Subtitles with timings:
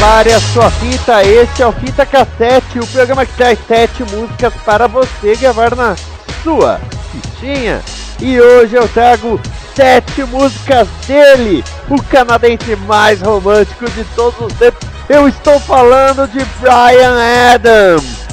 [0.00, 4.54] Prepare a sua fita, este é o Fita Cassete, o programa que traz sete músicas
[4.64, 5.94] para você gravar na
[6.42, 6.80] sua
[7.12, 7.82] fitinha.
[8.18, 9.38] E hoje eu trago
[9.76, 14.88] sete músicas dele, o canadense mais romântico de todos os tempos.
[15.06, 17.18] Eu estou falando de Brian
[17.52, 18.26] Adams.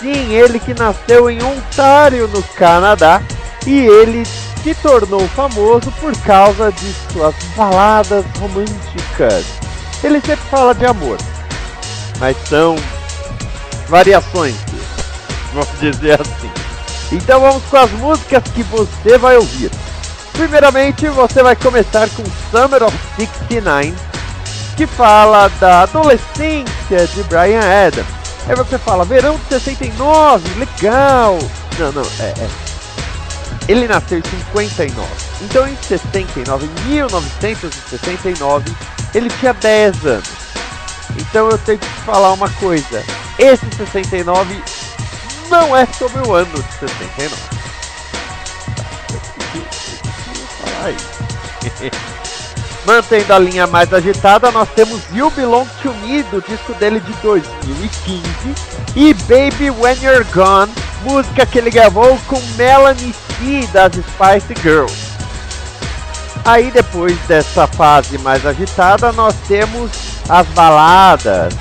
[0.00, 3.22] Sim, ele que nasceu em Ontário, no Canadá,
[3.64, 9.61] e ele se tornou famoso por causa de suas baladas românticas.
[10.02, 11.16] Ele sempre fala de amor,
[12.18, 12.76] mas são
[13.88, 14.54] variações,
[15.52, 16.50] vamos dizer assim.
[17.12, 19.70] Então vamos com as músicas que você vai ouvir.
[20.32, 23.94] Primeiramente, você vai começar com Summer of 69,
[24.76, 28.06] que fala da adolescência de Brian Adams.
[28.48, 31.38] Aí você fala, verão de 69, legal.
[31.78, 32.48] Não, não, é, é.
[33.68, 35.06] Ele nasceu em 59.
[35.42, 38.74] Então em 69, em 1969,
[39.14, 40.28] ele tinha 10 anos.
[41.16, 43.04] Então eu tenho que te falar uma coisa.
[43.38, 44.62] Esse 69
[45.50, 47.62] não é sobre o ano de 69.
[52.84, 57.12] Mantendo a linha mais agitada, nós temos You Belong to Me, do disco dele de
[57.14, 58.22] 2015,
[58.96, 65.01] e Baby When You're Gone, música que ele gravou com Melanie C das Spice Girls.
[66.44, 69.90] Aí depois dessa fase mais agitada, nós temos
[70.28, 71.54] as baladas.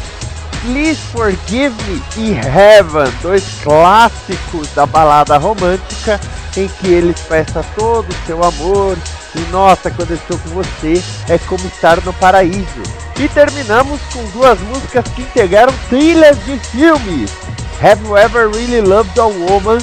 [0.62, 6.20] Please Forgive Me e Heaven, dois clássicos da balada romântica
[6.56, 8.98] em que ele expressa todo o seu amor
[9.36, 12.84] e nossa, quando eu estou com você é como estar no paraíso.
[13.20, 17.32] E terminamos com duas músicas que integraram trilhas de filmes.
[17.82, 19.78] Have You Ever Really Loved a Woman,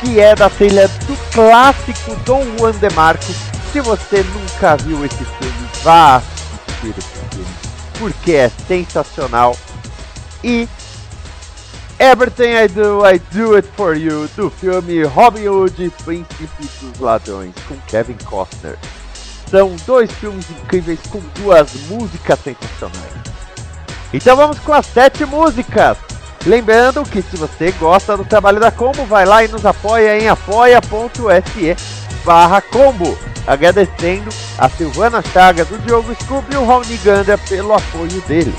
[0.00, 3.53] que é da trilha do clássico Dom Juan de Marco.
[3.74, 7.54] Se você nunca viu esse filme, vá assistir esse filme,
[7.98, 9.56] porque é sensacional.
[10.44, 10.68] E
[11.98, 16.46] Everything I Do, I Do It For You, do filme Robin Hood, Príncipe
[16.80, 18.78] dos Ladrões, com Kevin Costner.
[19.50, 23.12] São dois filmes incríveis com duas músicas sensacionais.
[24.12, 25.98] Então vamos com as sete músicas.
[26.46, 30.28] Lembrando que se você gosta do trabalho da Combo, vai lá e nos apoia em
[30.28, 31.76] apoia.se
[32.24, 33.18] barra Combo.
[33.46, 38.54] Agradecendo a Silvana Chagas, o Diogo Scooby e o Raoni Gandra pelo apoio dele.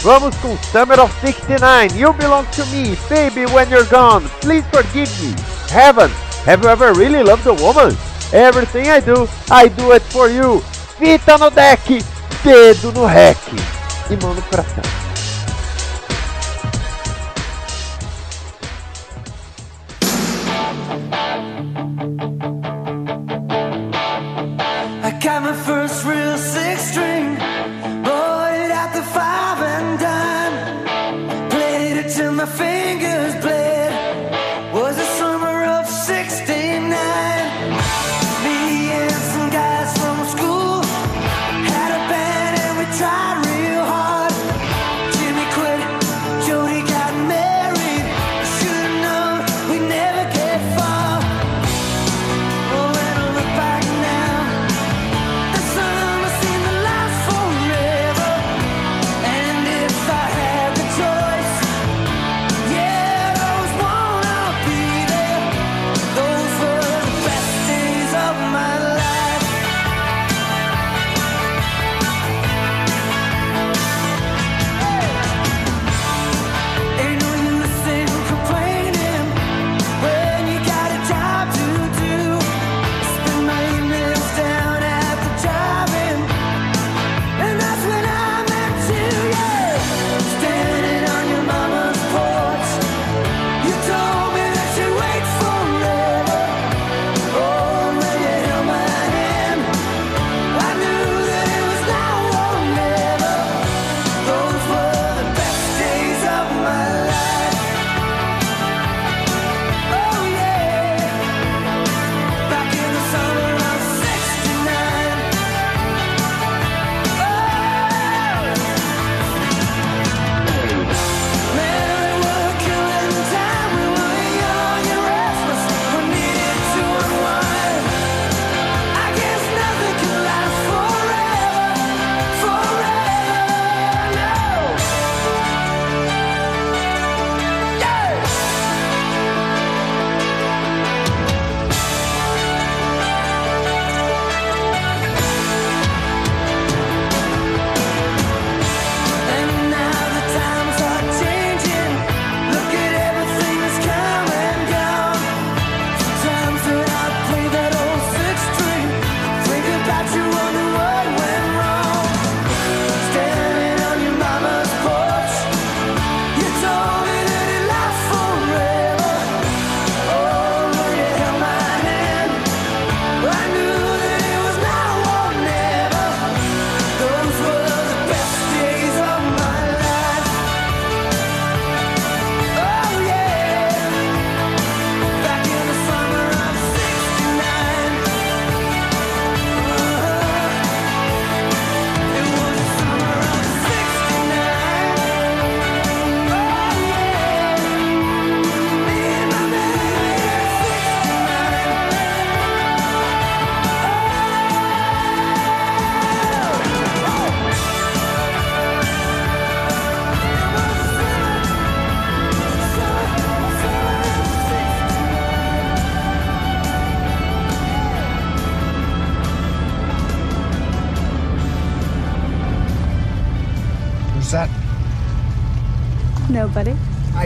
[0.00, 5.10] Vamos com Summer of 69, You Belong to Me, Baby When You're Gone, Please Forgive
[5.22, 5.34] Me,
[5.70, 6.10] Heaven,
[6.46, 7.96] Have You Ever Really Loved a Woman?
[8.32, 10.62] Everything I Do, I Do It For You,
[10.98, 12.02] Fita no deck,
[12.44, 13.38] dedo no rec
[14.10, 15.07] e mão no coração.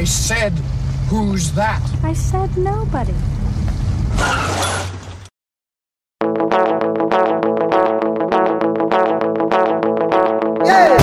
[0.03, 0.51] I said,
[1.11, 1.81] who's that?
[2.03, 3.15] I said nobody.
[10.67, 11.02] I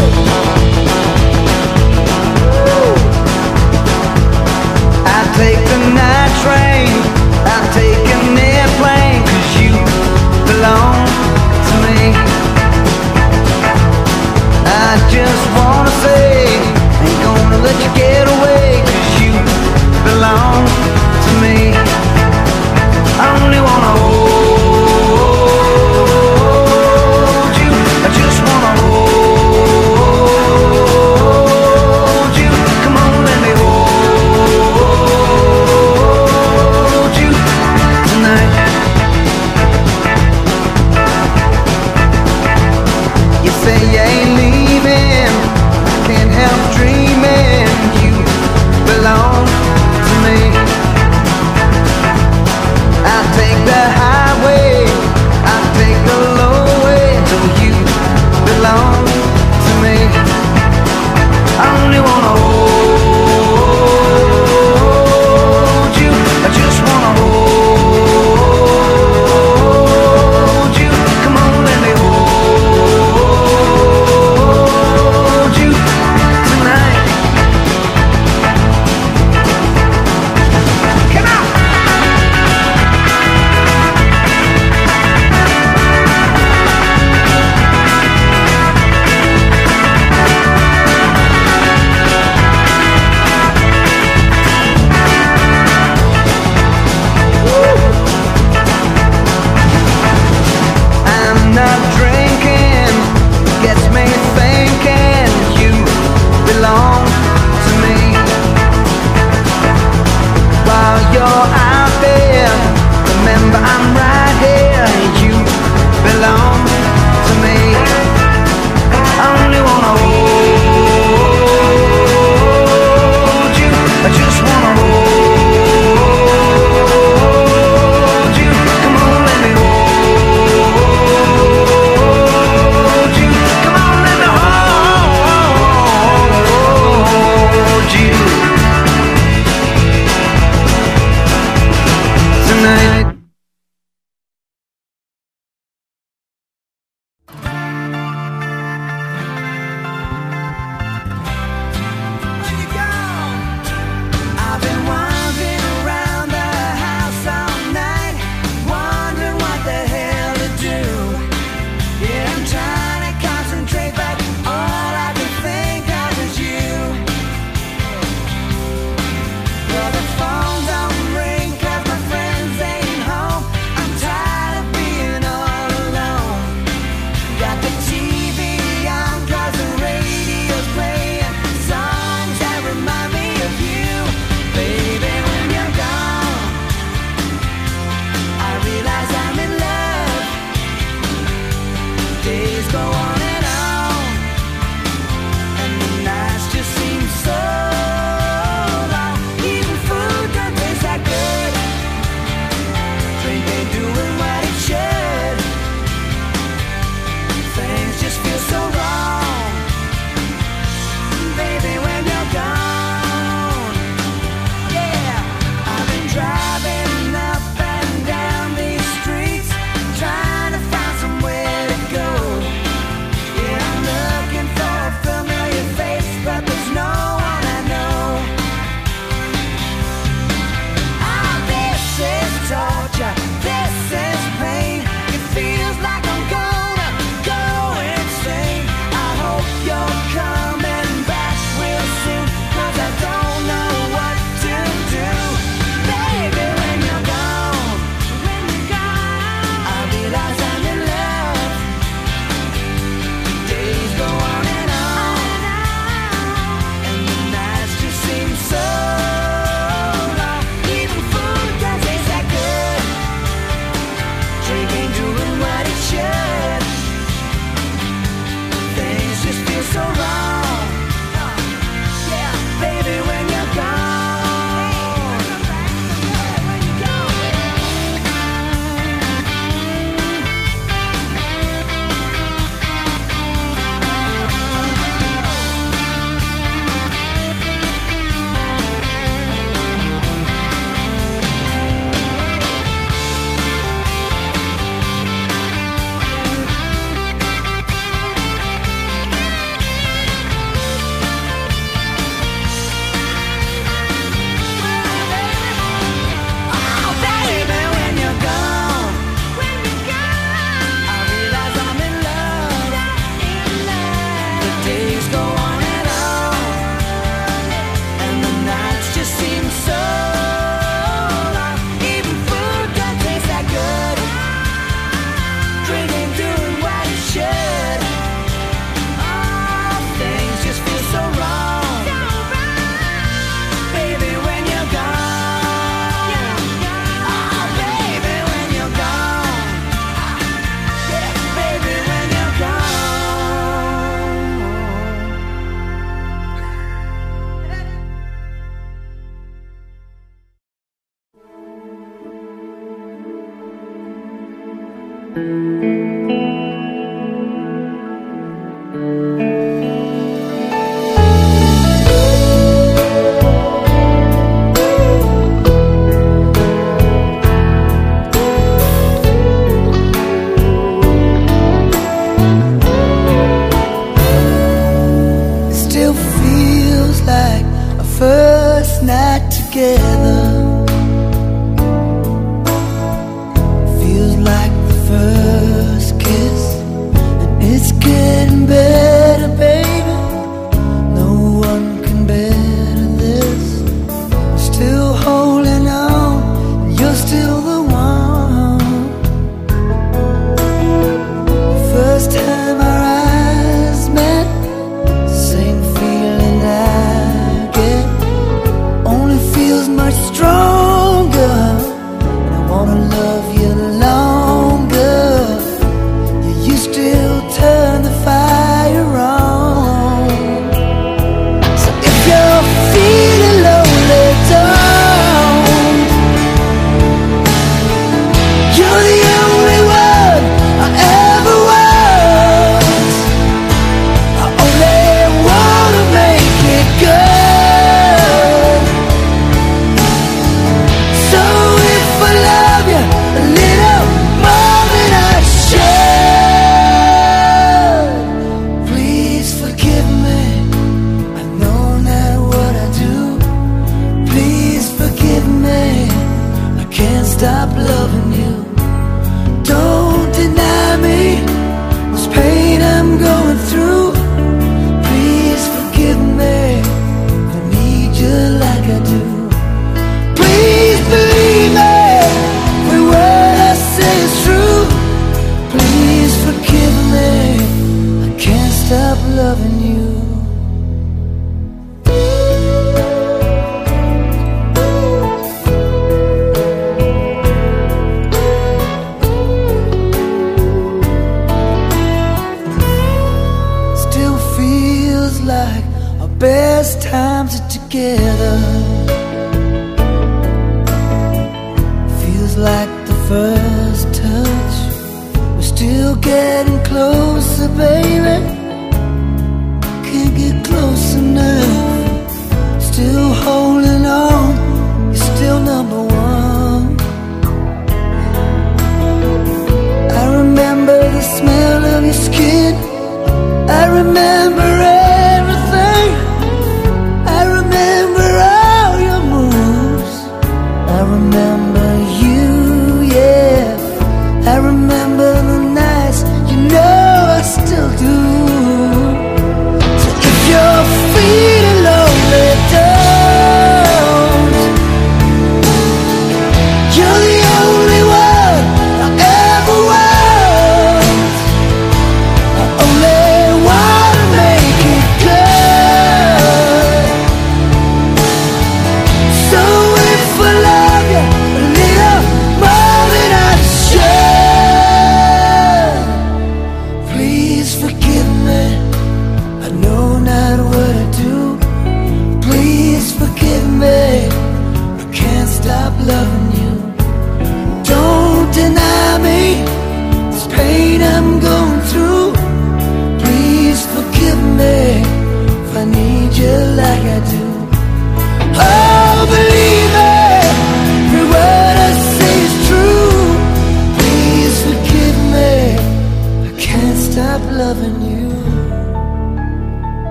[597.59, 598.18] loving you.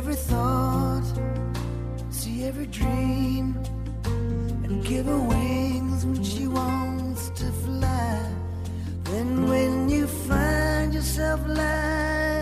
[0.00, 1.12] every thought,
[2.08, 3.54] see every dream,
[4.64, 8.18] and give her wings when she wants to fly.
[9.04, 12.39] Then when you find yourself lying.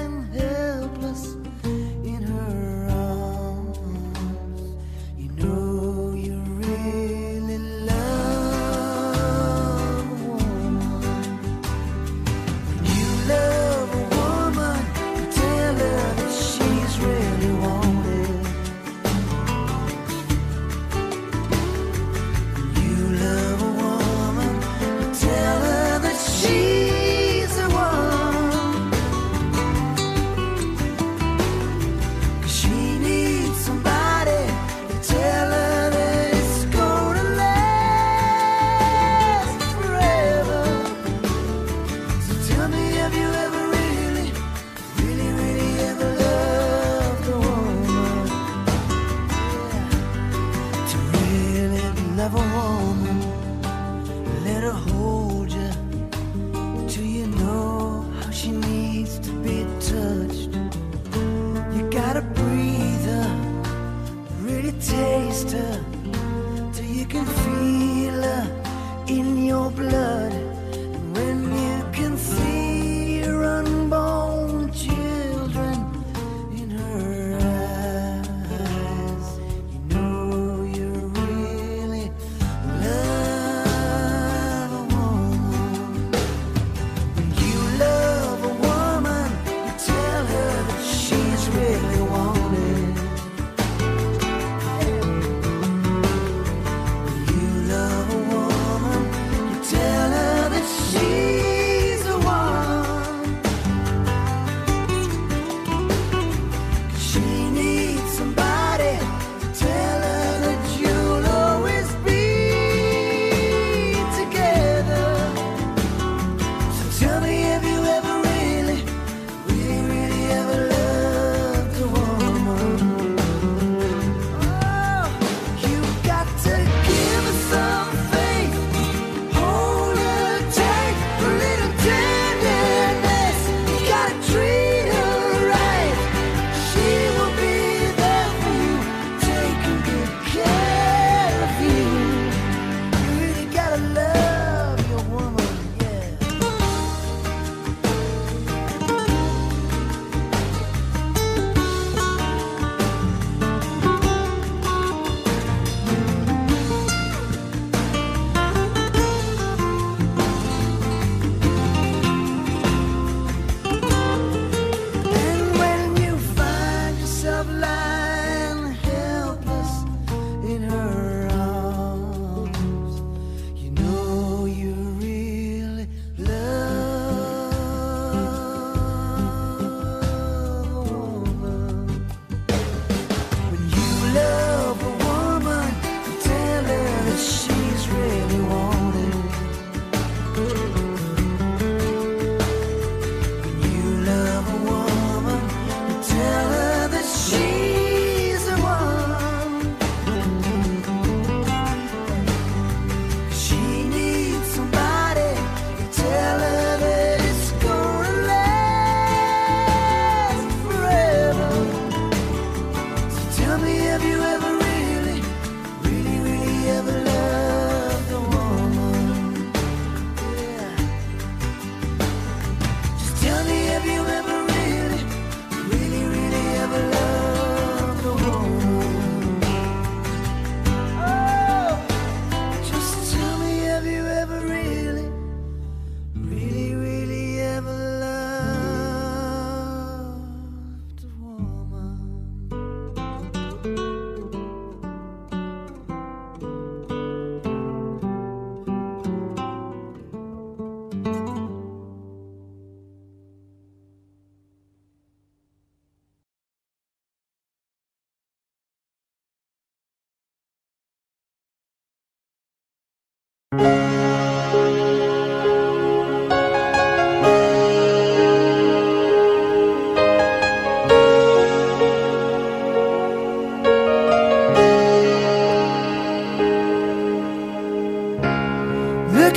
[263.59, 263.67] Look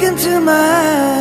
[0.04, 1.21] into my eyes